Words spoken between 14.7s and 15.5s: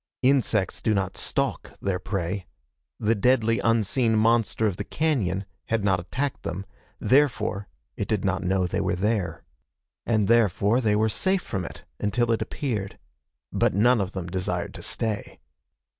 to stay.